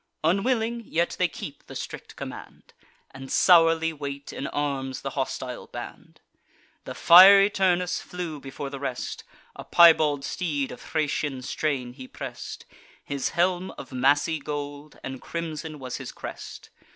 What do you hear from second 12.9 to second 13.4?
His